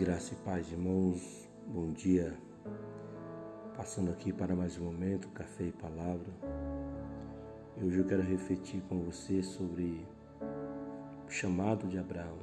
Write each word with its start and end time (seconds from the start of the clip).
Graça 0.00 0.32
e 0.32 0.36
paz, 0.36 0.72
irmãos. 0.72 1.46
Bom 1.66 1.92
dia. 1.92 2.34
Passando 3.76 4.10
aqui 4.10 4.32
para 4.32 4.56
mais 4.56 4.78
um 4.78 4.84
momento, 4.86 5.28
café 5.28 5.64
e 5.64 5.72
palavra. 5.72 6.32
E 7.76 7.84
hoje 7.84 7.98
eu 7.98 8.06
quero 8.06 8.22
refletir 8.22 8.80
com 8.88 9.02
você 9.02 9.42
sobre 9.42 10.02
o 11.26 11.30
chamado 11.30 11.86
de 11.86 11.98
Abraão, 11.98 12.38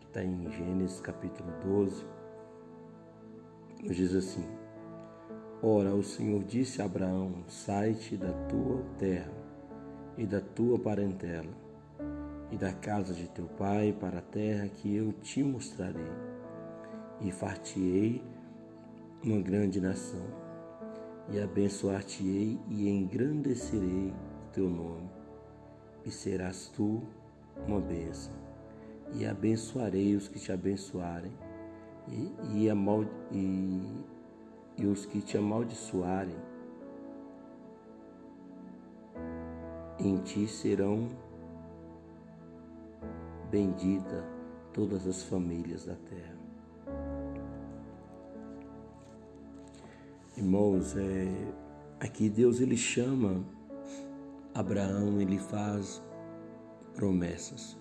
que 0.00 0.06
está 0.06 0.24
em 0.24 0.50
Gênesis 0.50 1.00
capítulo 1.00 1.52
12. 1.62 2.04
Nos 3.84 3.94
diz 3.94 4.12
assim: 4.12 4.44
Ora, 5.62 5.94
o 5.94 6.02
Senhor 6.02 6.42
disse 6.42 6.82
a 6.82 6.86
Abraão: 6.86 7.44
Sai-te 7.46 8.16
da 8.16 8.32
tua 8.48 8.82
terra 8.98 9.32
e 10.16 10.26
da 10.26 10.40
tua 10.40 10.80
parentela 10.80 11.67
e 12.50 12.56
da 12.56 12.72
casa 12.72 13.12
de 13.12 13.28
teu 13.28 13.46
pai 13.46 13.94
para 13.98 14.18
a 14.18 14.22
terra 14.22 14.68
que 14.68 14.94
eu 14.94 15.12
te 15.12 15.42
mostrarei, 15.42 16.12
e 17.20 17.30
fartiei 17.30 18.22
uma 19.22 19.40
grande 19.40 19.80
nação, 19.80 20.24
e 21.30 21.40
abençoar-te-ei 21.40 22.58
e 22.68 22.88
engrandecerei 22.88 24.12
o 24.12 24.52
teu 24.52 24.70
nome, 24.70 25.10
e 26.04 26.10
serás 26.10 26.68
tu 26.68 27.02
uma 27.66 27.80
bênção, 27.80 28.32
e 29.12 29.26
abençoarei 29.26 30.14
os 30.14 30.28
que 30.28 30.38
te 30.38 30.52
abençoarem, 30.52 31.32
e, 32.08 32.32
e, 32.54 32.68
e, 33.32 34.04
e 34.78 34.86
os 34.86 35.04
que 35.04 35.20
te 35.20 35.36
amaldiçoarem, 35.36 36.36
em 39.98 40.16
ti 40.18 40.46
serão 40.46 41.08
bendita 43.50 44.24
todas 44.72 45.06
as 45.06 45.22
famílias 45.22 45.84
da 45.84 45.94
terra. 45.94 46.38
Irmãos, 50.36 50.96
é, 50.96 51.52
aqui 51.98 52.28
Deus 52.28 52.60
ele 52.60 52.76
chama 52.76 53.44
Abraão, 54.54 55.20
ele 55.20 55.38
faz 55.38 56.02
promessas. 56.94 57.76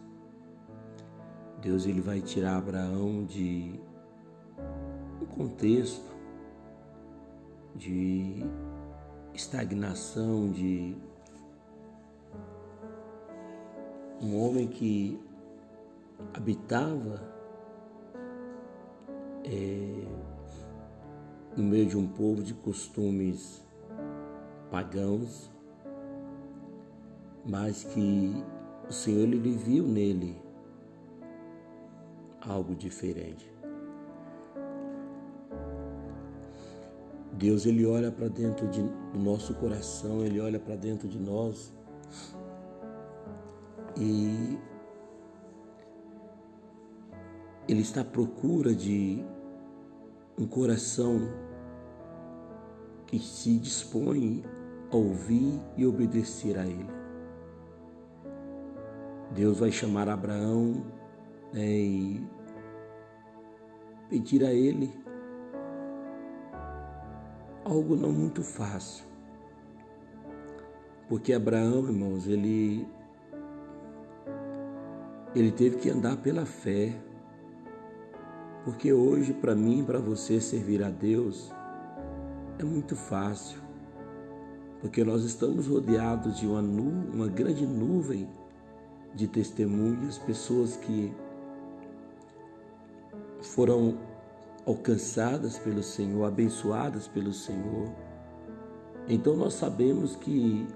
Deus 1.61 1.85
ele 1.85 2.02
vai 2.02 2.21
tirar 2.21 2.57
Abraão 2.57 3.25
de 3.25 3.79
um 5.21 5.25
contexto 5.25 6.15
de 7.75 8.43
estagnação, 9.33 10.49
de 10.49 10.95
um 14.21 14.35
homem 14.39 14.67
que 14.67 15.19
habitava 16.33 17.21
é, 19.43 20.03
no 21.55 21.63
meio 21.63 21.87
de 21.87 21.97
um 21.97 22.07
povo 22.07 22.43
de 22.43 22.53
costumes 22.53 23.65
pagãos, 24.69 25.51
mas 27.45 27.83
que 27.83 28.43
o 28.87 28.91
Senhor 28.91 29.23
ele 29.23 29.51
viu 29.51 29.87
nele 29.87 30.41
algo 32.41 32.75
diferente. 32.75 33.52
Deus 37.33 37.65
ele 37.65 37.85
olha 37.85 38.11
para 38.11 38.27
dentro 38.27 38.67
de, 38.67 38.81
do 38.81 39.19
nosso 39.19 39.53
coração, 39.55 40.21
ele 40.21 40.39
olha 40.39 40.59
para 40.59 40.75
dentro 40.75 41.07
de 41.07 41.19
nós 41.19 41.71
e 43.95 44.57
ele 47.67 47.81
está 47.81 48.01
à 48.01 48.05
procura 48.05 48.73
de 48.73 49.23
um 50.37 50.47
coração 50.47 51.19
que 53.05 53.19
se 53.19 53.57
dispõe 53.57 54.43
a 54.92 54.95
ouvir 54.95 55.59
e 55.75 55.86
obedecer 55.86 56.58
a 56.58 56.65
Ele. 56.65 56.89
Deus 59.33 59.59
vai 59.59 59.71
chamar 59.71 60.08
Abraão 60.08 60.86
né, 61.53 61.65
e 61.65 62.25
pedir 64.09 64.45
a 64.45 64.53
Ele 64.53 64.93
algo 67.65 67.95
não 67.95 68.11
muito 68.11 68.43
fácil. 68.43 69.05
Porque 71.09 71.33
Abraão, 71.33 71.86
irmãos, 71.86 72.27
ele 72.27 72.87
ele 75.36 75.52
teve 75.52 75.77
que 75.77 75.89
andar 75.89 76.17
pela 76.17 76.45
fé 76.45 76.93
porque 78.67 78.92
hoje, 78.92 79.32
para 79.32 79.55
mim 79.55 79.82
para 79.82 79.98
você 79.98 80.42
servir 80.42 80.83
a 80.83 80.89
Deus 80.89 81.50
é 82.60 82.66
muito 82.66 82.98
fácil. 82.98 83.61
Porque 84.82 85.05
nós 85.05 85.23
estamos 85.23 85.67
rodeados 85.67 86.38
de 86.38 86.45
uma, 86.45 86.61
nu, 86.61 87.10
uma 87.14 87.30
grande 87.30 87.66
nuvem 87.66 88.28
de 89.16 89.26
testemunhas, 89.26 90.17
pessoas 90.17 90.76
que 90.76 91.14
foram 93.42 93.98
alcançadas 94.66 95.58
pelo 95.58 95.82
Senhor, 95.82 96.26
abençoadas 96.26 97.08
pelo 97.08 97.32
Senhor. 97.32 97.89
Então 99.08 99.38
nós 99.38 99.54
sabemos 99.54 100.14
que 100.17 100.67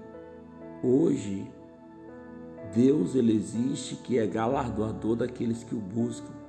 hoje 0.82 1.46
Deus 2.74 3.14
ele 3.14 3.36
existe, 3.36 3.96
que 3.96 4.18
é 4.18 4.26
galardoador 4.26 5.14
daqueles 5.14 5.62
que 5.62 5.74
o 5.74 5.78
buscam. 5.78 6.41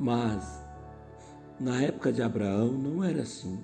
Mas 0.00 0.64
na 1.60 1.82
época 1.82 2.10
de 2.10 2.22
Abraão 2.22 2.72
não 2.72 3.04
era 3.04 3.20
assim. 3.20 3.60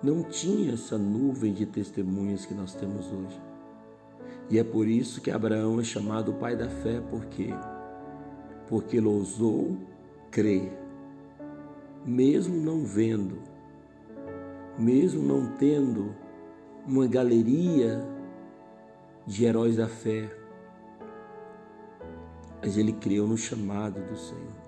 Não 0.00 0.22
tinha 0.22 0.74
essa 0.74 0.96
nuvem 0.96 1.52
de 1.52 1.66
testemunhas 1.66 2.46
que 2.46 2.54
nós 2.54 2.72
temos 2.72 3.10
hoje. 3.10 3.42
E 4.48 4.60
é 4.60 4.64
por 4.64 4.86
isso 4.86 5.20
que 5.20 5.28
Abraão 5.28 5.80
é 5.80 5.84
chamado 5.84 6.34
pai 6.34 6.54
da 6.54 6.68
fé, 6.68 7.02
porque 7.10 7.48
porque 8.68 8.98
ele 8.98 9.08
ousou 9.08 9.76
crer, 10.30 10.72
mesmo 12.06 12.54
não 12.54 12.84
vendo, 12.84 13.38
mesmo 14.78 15.20
não 15.20 15.56
tendo 15.56 16.14
uma 16.86 17.08
galeria 17.08 18.00
de 19.26 19.44
heróis 19.44 19.76
da 19.76 19.88
fé, 19.88 20.39
mas 22.62 22.76
ele 22.76 22.92
creu 22.92 23.26
no 23.26 23.36
chamado 23.36 24.00
do 24.00 24.16
Senhor. 24.16 24.60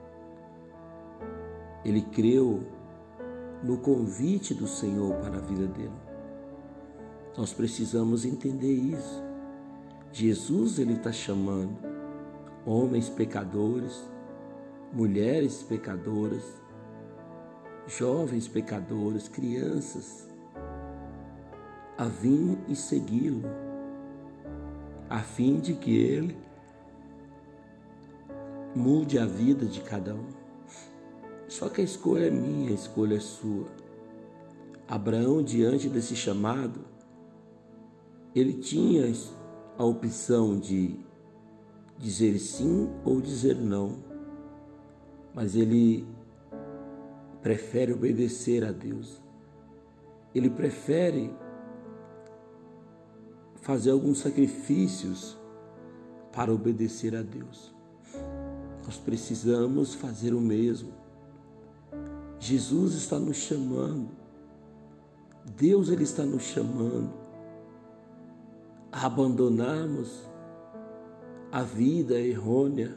Ele 1.84 2.00
creu 2.00 2.62
no 3.62 3.78
convite 3.78 4.54
do 4.54 4.66
Senhor 4.66 5.14
para 5.16 5.36
a 5.36 5.40
vida 5.40 5.66
dele. 5.66 5.92
Nós 7.36 7.52
precisamos 7.52 8.24
entender 8.24 8.72
isso. 8.72 9.22
Jesus 10.12 10.78
ele 10.78 10.94
está 10.94 11.12
chamando 11.12 11.76
homens 12.66 13.08
pecadores, 13.08 14.04
mulheres 14.92 15.62
pecadoras, 15.62 16.44
jovens 17.86 18.46
pecadores, 18.46 19.28
crianças, 19.28 20.28
a 21.96 22.04
vir 22.04 22.58
e 22.68 22.76
segui-lo, 22.76 23.42
a 25.08 25.20
fim 25.20 25.60
de 25.60 25.74
que 25.74 25.96
ele 25.96 26.36
mude 28.74 29.18
a 29.18 29.26
vida 29.26 29.66
de 29.66 29.80
cada 29.80 30.14
um. 30.14 30.28
Só 31.48 31.68
que 31.68 31.80
a 31.80 31.84
escolha 31.84 32.26
é 32.26 32.30
minha, 32.30 32.70
a 32.70 32.74
escolha 32.74 33.16
é 33.16 33.20
sua. 33.20 33.66
Abraão, 34.88 35.42
diante 35.42 35.88
desse 35.88 36.16
chamado, 36.16 36.80
ele 38.34 38.54
tinha 38.54 39.12
a 39.78 39.84
opção 39.84 40.58
de 40.58 40.96
dizer 41.98 42.38
sim 42.38 42.90
ou 43.04 43.20
dizer 43.20 43.56
não, 43.56 43.96
mas 45.34 45.54
ele 45.54 46.06
prefere 47.42 47.92
obedecer 47.92 48.64
a 48.64 48.72
Deus. 48.72 49.22
Ele 50.34 50.48
prefere 50.48 51.34
fazer 53.60 53.90
alguns 53.90 54.18
sacrifícios 54.18 55.38
para 56.32 56.52
obedecer 56.52 57.14
a 57.14 57.22
Deus. 57.22 57.74
Nós 58.84 58.96
precisamos 58.96 59.94
fazer 59.94 60.34
o 60.34 60.40
mesmo. 60.40 60.92
Jesus 62.38 62.94
está 62.94 63.18
nos 63.18 63.36
chamando. 63.36 64.08
Deus 65.56 65.88
ele 65.88 66.04
está 66.04 66.24
nos 66.24 66.42
chamando 66.42 67.12
a 68.90 69.06
abandonarmos 69.06 70.28
a 71.50 71.62
vida 71.62 72.18
errônea 72.18 72.96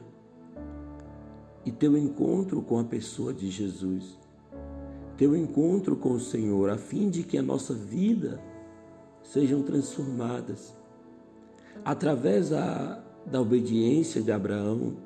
e 1.66 1.72
ter 1.72 1.90
um 1.90 1.98
encontro 1.98 2.62
com 2.62 2.78
a 2.80 2.84
pessoa 2.84 3.34
de 3.34 3.50
Jesus, 3.50 4.20
ter 5.18 5.28
um 5.28 5.36
encontro 5.36 5.96
com 5.96 6.12
o 6.12 6.20
Senhor, 6.20 6.70
a 6.70 6.78
fim 6.78 7.10
de 7.10 7.24
que 7.24 7.38
a 7.38 7.42
nossa 7.42 7.74
vida 7.74 8.40
sejam 9.24 9.64
transformadas 9.64 10.76
através 11.84 12.50
da, 12.50 13.04
da 13.26 13.42
obediência 13.42 14.22
de 14.22 14.32
Abraão. 14.32 14.98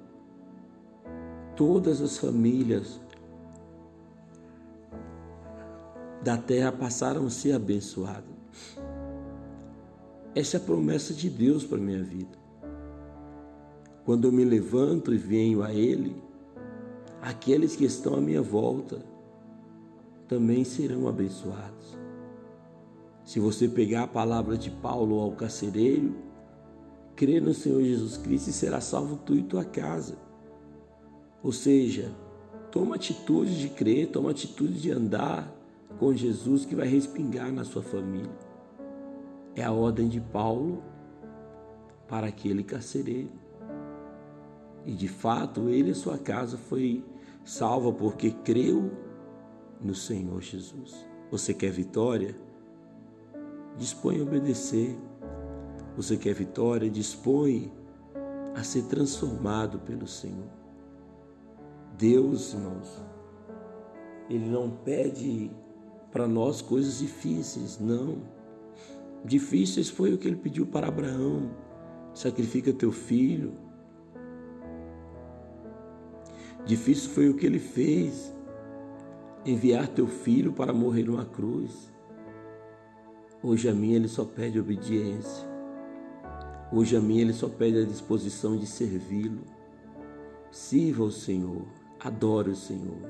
Todas 1.60 2.00
as 2.00 2.18
famílias 2.18 3.02
da 6.24 6.38
terra 6.38 6.72
passaram 6.72 7.26
a 7.26 7.30
ser 7.30 7.52
abençoadas. 7.52 8.24
Essa 10.34 10.56
é 10.56 10.58
a 10.58 10.64
promessa 10.64 11.14
de 11.14 11.30
Deus 11.30 11.66
para 11.66 11.78
minha 11.78 12.02
vida. 12.02 12.38
Quando 14.06 14.26
eu 14.26 14.32
me 14.32 14.46
levanto 14.46 15.14
e 15.14 15.18
venho 15.18 15.62
a 15.62 15.74
Ele, 15.74 16.24
aqueles 17.22 17.76
que 17.76 17.84
estão 17.84 18.14
à 18.14 18.22
minha 18.22 18.42
volta 18.42 19.04
também 20.30 20.64
serão 20.64 21.10
abençoados. 21.10 21.98
Se 23.26 23.38
você 23.38 23.68
pegar 23.68 24.04
a 24.04 24.08
palavra 24.08 24.58
de 24.58 24.72
Paulo 24.72 25.20
ao 25.20 25.34
carcereiro, 25.34 26.16
crê 27.18 27.42
no 27.42 27.54
Senhor 27.54 27.84
Jesus 27.84 28.16
Cristo 28.16 28.50
e 28.50 28.54
será 28.54 28.80
salvo 28.80 29.18
tu 29.18 29.36
e 29.36 29.44
tua 29.44 29.66
casa. 29.66 30.29
Ou 31.44 31.52
seja, 31.52 32.12
toma 32.72 32.96
atitude 32.96 33.60
de 33.60 33.70
crer, 33.70 34.08
toma 34.08 34.32
atitude 34.32 34.80
de 34.80 34.92
andar 34.92 35.54
com 35.98 36.14
Jesus 36.14 36.66
que 36.66 36.76
vai 36.76 36.88
respingar 36.88 37.52
na 37.52 37.64
sua 37.64 37.82
família. 37.82 38.32
É 39.56 39.64
a 39.64 39.72
ordem 39.72 40.08
de 40.08 40.20
Paulo 40.20 40.84
para 42.08 42.28
aquele 42.28 42.64
carcereiro. 42.64 43.32
E 44.86 44.94
de 44.94 45.08
fato, 45.08 45.70
ele 45.70 45.92
e 45.92 45.96
sua 45.96 46.18
casa 46.18 46.58
foi 46.58 47.04
salva 47.44 47.92
porque 47.92 48.32
creu 48.32 48.92
no 49.82 49.96
Senhor 49.96 50.42
Jesus. 50.42 51.06
Você 51.32 51.54
quer 51.54 51.72
vitória? 51.72 52.36
Dispõe 53.78 54.20
a 54.20 54.24
obedecer. 54.24 54.98
Você 55.96 56.18
quer 56.18 56.34
vitória? 56.34 56.90
Dispõe 56.90 57.72
a 58.56 58.64
ser 58.64 58.84
transformado 58.84 59.80
pelo 59.80 60.08
Senhor. 60.08 60.50
Deus, 62.00 62.54
irmãos, 62.54 63.04
Ele 64.30 64.50
não 64.50 64.70
pede 64.72 65.52
para 66.14 66.26
nós 66.26 66.62
coisas 66.62 67.00
difíceis, 67.00 67.78
não. 67.78 68.20
Difíceis 69.26 69.90
foi 69.90 70.14
o 70.14 70.18
que 70.18 70.26
Ele 70.26 70.38
pediu 70.38 70.66
para 70.66 70.88
Abraão: 70.88 71.52
sacrifica 72.14 72.72
teu 72.72 72.94
filho. 72.94 73.52
Difícil 76.66 77.10
foi 77.10 77.28
o 77.28 77.34
que 77.34 77.46
Ele 77.46 77.60
fez 77.60 78.34
enviar 79.46 79.90
teu 79.90 80.08
filho 80.08 80.54
para 80.54 80.72
morrer 80.72 81.04
numa 81.04 81.26
cruz. 81.26 81.92
Hoje 83.44 83.68
a 83.68 83.74
mim 83.74 83.94
ele 83.94 84.08
só 84.08 84.24
pede 84.24 84.58
obediência. 84.58 85.48
Hoje 86.72 86.96
a 86.96 87.02
mim 87.02 87.20
ele 87.20 87.34
só 87.34 87.50
pede 87.50 87.80
a 87.80 87.86
disposição 87.86 88.56
de 88.56 88.68
servi-lo. 88.68 89.42
Sirva 90.52 91.04
o 91.04 91.12
Senhor, 91.12 91.66
adore 92.00 92.52
o 92.52 92.56
Senhor. 92.56 93.08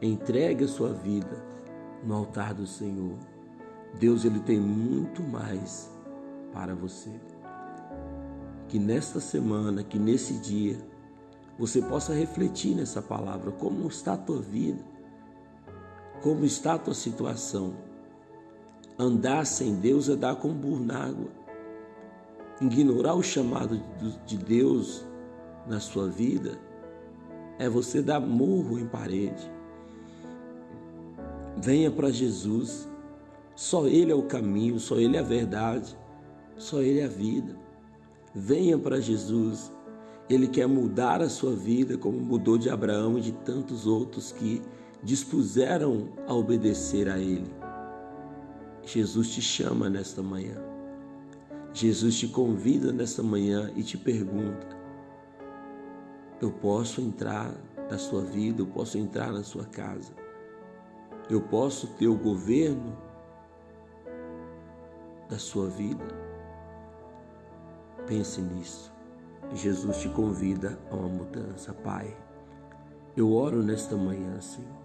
Entregue 0.00 0.64
a 0.64 0.68
sua 0.68 0.92
vida 0.92 1.44
no 2.04 2.14
altar 2.14 2.54
do 2.54 2.66
Senhor. 2.66 3.16
Deus 3.98 4.24
ele 4.24 4.40
tem 4.40 4.58
muito 4.58 5.22
mais 5.22 5.90
para 6.52 6.74
você. 6.74 7.10
Que 8.68 8.78
nesta 8.78 9.20
semana, 9.20 9.82
que 9.82 9.98
nesse 9.98 10.34
dia, 10.34 10.78
você 11.58 11.82
possa 11.82 12.14
refletir 12.14 12.74
nessa 12.74 13.02
palavra, 13.02 13.50
como 13.52 13.86
está 13.86 14.14
a 14.14 14.18
tua 14.18 14.40
vida? 14.40 14.92
como 16.22 16.44
está 16.44 16.74
a 16.74 16.78
tua 16.78 16.94
situação. 16.94 17.74
Andar 18.98 19.44
sem 19.44 19.74
Deus 19.74 20.08
é 20.08 20.14
dar 20.14 20.36
com 20.36 20.52
burro 20.52 20.84
na 20.84 21.06
água. 21.06 21.28
Ignorar 22.60 23.14
o 23.14 23.22
chamado 23.22 23.82
de 24.24 24.38
Deus 24.38 25.04
na 25.66 25.80
sua 25.80 26.08
vida 26.08 26.58
é 27.58 27.68
você 27.68 28.02
dar 28.02 28.20
murro 28.20 28.78
em 28.78 28.86
parede. 28.86 29.50
Venha 31.56 31.90
para 31.90 32.10
Jesus. 32.10 32.88
Só 33.54 33.86
Ele 33.86 34.10
é 34.10 34.14
o 34.14 34.22
caminho, 34.22 34.80
só 34.80 34.96
Ele 34.96 35.16
é 35.16 35.20
a 35.20 35.24
verdade, 35.24 35.96
só 36.56 36.80
Ele 36.80 37.00
é 37.00 37.04
a 37.04 37.08
vida. 37.08 37.56
Venha 38.34 38.78
para 38.78 39.00
Jesus. 39.00 39.72
Ele 40.28 40.48
quer 40.48 40.66
mudar 40.66 41.20
a 41.20 41.28
sua 41.28 41.54
vida, 41.54 41.98
como 41.98 42.18
mudou 42.18 42.56
de 42.56 42.70
Abraão 42.70 43.18
e 43.18 43.20
de 43.20 43.32
tantos 43.32 43.86
outros 43.86 44.32
que 44.32 44.62
dispuseram 45.02 46.08
a 46.26 46.34
obedecer 46.34 47.08
a 47.08 47.18
Ele. 47.18 47.50
Jesus 48.84 49.34
te 49.34 49.42
chama 49.42 49.90
nesta 49.90 50.22
manhã. 50.22 50.56
Jesus 51.74 52.18
te 52.18 52.28
convida 52.28 52.92
nesta 52.92 53.22
manhã 53.22 53.70
e 53.76 53.82
te 53.82 53.96
pergunta: 53.96 54.81
Eu 56.42 56.50
posso 56.50 57.00
entrar 57.00 57.54
na 57.90 57.96
sua 57.96 58.20
vida, 58.20 58.60
eu 58.60 58.66
posso 58.66 58.98
entrar 58.98 59.32
na 59.32 59.42
sua 59.42 59.64
casa, 59.64 60.12
eu 61.30 61.40
posso 61.40 61.86
ter 61.94 62.08
o 62.08 62.18
governo 62.18 62.94
da 65.30 65.38
sua 65.38 65.68
vida? 65.68 66.04
Pense 68.06 68.42
nisso. 68.42 68.92
Jesus 69.54 69.98
te 69.98 70.10
convida 70.10 70.78
a 70.90 70.96
uma 70.96 71.08
mudança, 71.08 71.72
Pai. 71.72 72.14
Eu 73.16 73.32
oro 73.32 73.62
nesta 73.62 73.96
manhã, 73.96 74.38
Senhor 74.40 74.82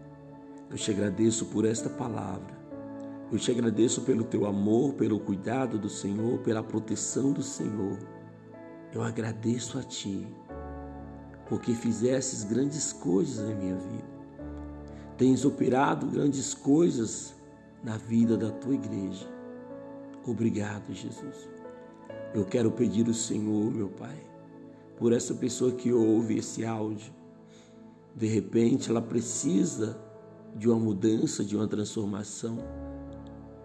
eu 0.69 0.77
te 0.77 0.91
agradeço 0.91 1.45
por 1.45 1.65
esta 1.65 1.89
palavra. 1.89 2.57
Eu 3.31 3.37
te 3.37 3.51
agradeço 3.51 4.01
pelo 4.01 4.23
teu 4.23 4.45
amor, 4.45 4.93
pelo 4.93 5.19
cuidado 5.19 5.77
do 5.77 5.89
Senhor, 5.89 6.39
pela 6.39 6.63
proteção 6.63 7.31
do 7.31 7.41
Senhor. 7.41 7.97
Eu 8.93 9.01
agradeço 9.01 9.77
a 9.77 9.83
ti, 9.83 10.27
porque 11.49 11.73
fizesses 11.73 12.43
grandes 12.43 12.91
coisas 12.91 13.49
em 13.49 13.55
minha 13.55 13.75
vida. 13.75 14.17
Tens 15.17 15.45
operado 15.45 16.05
grandes 16.07 16.53
coisas 16.53 17.33
na 17.83 17.97
vida 17.97 18.37
da 18.37 18.51
tua 18.51 18.75
igreja. 18.75 19.27
Obrigado, 20.25 20.93
Jesus. 20.93 21.49
Eu 22.33 22.45
quero 22.45 22.71
pedir 22.71 23.07
ao 23.07 23.13
Senhor, 23.13 23.71
meu 23.71 23.87
Pai, 23.87 24.17
por 24.97 25.13
essa 25.13 25.33
pessoa 25.33 25.71
que 25.71 25.91
ouve 25.91 26.37
esse 26.37 26.65
áudio. 26.65 27.13
De 28.15 28.27
repente, 28.27 28.89
ela 28.89 29.01
precisa 29.01 29.97
de 30.55 30.67
uma 30.67 30.77
mudança, 30.77 31.43
de 31.43 31.55
uma 31.55 31.67
transformação. 31.67 32.57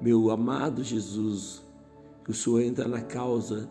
Meu 0.01 0.31
amado 0.31 0.85
Jesus, 0.85 1.63
que 2.25 2.31
o 2.31 2.35
Senhor 2.35 2.61
entra 2.61 2.87
na 2.87 3.01
causa 3.01 3.69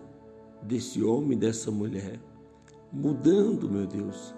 desse 0.62 1.02
homem, 1.02 1.38
dessa 1.38 1.72
mulher, 1.72 2.20
mudando, 2.92 3.70
meu 3.70 3.88
Deus, 3.88 4.34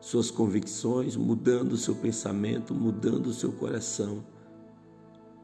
suas 0.00 0.30
convicções, 0.30 1.16
mudando 1.16 1.72
o 1.72 1.76
seu 1.76 1.94
pensamento, 1.94 2.74
mudando 2.74 3.26
o 3.26 3.34
seu 3.34 3.52
coração, 3.52 4.24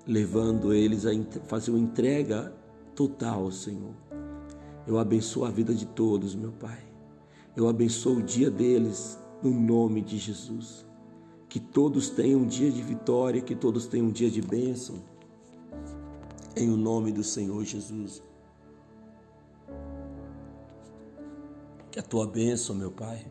levando 0.06 0.72
eles 0.72 1.06
a 1.06 1.10
fazer 1.46 1.70
uma 1.70 1.80
entrega 1.80 2.52
total 2.94 3.50
Senhor. 3.50 3.94
Eu 4.86 4.98
abençoo 4.98 5.44
a 5.44 5.50
vida 5.50 5.74
de 5.74 5.86
todos, 5.86 6.34
meu 6.34 6.52
Pai. 6.52 6.78
Eu 7.56 7.68
abençoo 7.68 8.16
o 8.16 8.22
dia 8.22 8.50
deles, 8.50 9.18
no 9.42 9.50
nome 9.50 10.00
de 10.00 10.18
Jesus. 10.18 10.84
Que 11.48 11.60
todos 11.60 12.10
tenham 12.10 12.40
um 12.40 12.46
dia 12.46 12.70
de 12.70 12.82
vitória, 12.82 13.40
que 13.40 13.54
todos 13.54 13.86
tenham 13.86 14.06
um 14.06 14.10
dia 14.10 14.30
de 14.30 14.40
bênção. 14.40 14.96
Em 16.56 16.70
o 16.70 16.76
nome 16.76 17.12
do 17.12 17.22
Senhor 17.22 17.64
Jesus. 17.64 18.22
Que 21.92 21.98
a 21.98 22.02
tua 22.02 22.26
bênção, 22.26 22.74
meu 22.74 22.90
Pai, 22.90 23.22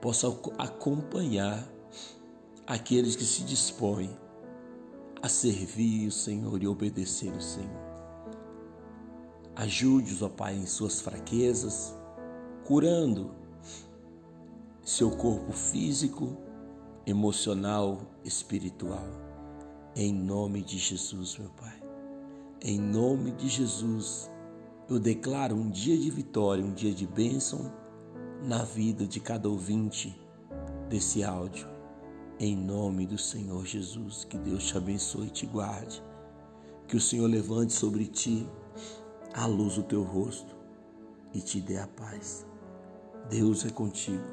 possa 0.00 0.26
acompanhar 0.56 1.70
aqueles 2.66 3.14
que 3.14 3.22
se 3.22 3.42
dispõem 3.42 4.08
a 5.20 5.28
servir 5.28 6.08
o 6.08 6.10
Senhor 6.10 6.62
e 6.62 6.66
obedecer 6.66 7.30
o 7.34 7.40
Senhor. 7.42 7.82
Ajude-os, 9.54 10.22
ó 10.22 10.30
Pai, 10.30 10.56
em 10.56 10.64
suas 10.64 11.02
fraquezas, 11.02 11.94
curando 12.64 13.34
seu 14.82 15.10
corpo 15.10 15.52
físico 15.52 16.34
emocional, 17.04 18.00
espiritual. 18.24 19.06
Em 19.94 20.14
nome 20.14 20.62
de 20.62 20.78
Jesus, 20.78 21.36
meu 21.36 21.50
Pai. 21.50 21.78
Em 22.62 22.80
nome 22.80 23.32
de 23.32 23.50
Jesus, 23.50 24.30
eu 24.88 24.98
declaro 24.98 25.54
um 25.54 25.68
dia 25.68 25.98
de 25.98 26.10
vitória, 26.10 26.64
um 26.64 26.72
dia 26.72 26.94
de 26.94 27.06
bênção 27.06 27.81
na 28.44 28.64
vida 28.64 29.06
de 29.06 29.20
cada 29.20 29.48
ouvinte 29.48 30.18
desse 30.88 31.22
áudio. 31.22 31.68
Em 32.40 32.56
nome 32.56 33.06
do 33.06 33.16
Senhor 33.16 33.64
Jesus, 33.64 34.24
que 34.24 34.36
Deus 34.36 34.64
te 34.64 34.76
abençoe 34.76 35.28
e 35.28 35.30
te 35.30 35.46
guarde. 35.46 36.02
Que 36.88 36.96
o 36.96 37.00
Senhor 37.00 37.28
levante 37.28 37.72
sobre 37.72 38.06
ti 38.06 38.46
a 39.32 39.46
luz 39.46 39.76
do 39.76 39.84
teu 39.84 40.02
rosto 40.02 40.56
e 41.32 41.40
te 41.40 41.60
dê 41.60 41.78
a 41.78 41.86
paz. 41.86 42.44
Deus 43.30 43.64
é 43.64 43.70
contigo. 43.70 44.24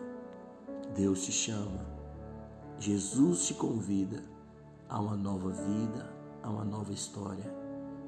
Deus 0.95 1.23
te 1.23 1.31
chama. 1.31 1.85
Jesus 2.79 3.45
te 3.45 3.53
convida 3.53 4.23
a 4.89 4.99
uma 4.99 5.15
nova 5.15 5.51
vida, 5.51 6.11
a 6.41 6.49
uma 6.49 6.65
nova 6.65 6.91
história. 6.91 7.53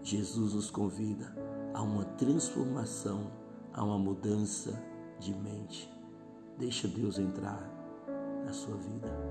Jesus 0.01 0.53
nos 0.53 0.71
convida 0.71 1.31
a 1.75 1.81
uma 1.83 2.05
transformação, 2.05 3.31
a 3.71 3.83
uma 3.83 3.99
mudança 3.99 4.81
de 5.19 5.33
mente. 5.35 5.90
Deixa 6.61 6.87
Deus 6.87 7.17
entrar 7.17 7.59
na 8.45 8.53
sua 8.53 8.77
vida. 8.77 9.30